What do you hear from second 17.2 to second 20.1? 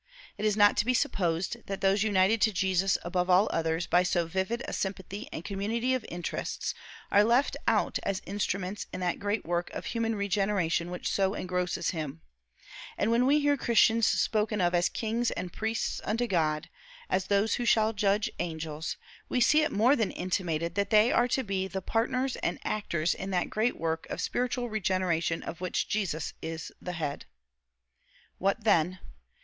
those who shall judge angels, we see it more than